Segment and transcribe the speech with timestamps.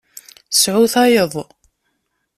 [0.61, 1.33] Sɛu tayeḍ.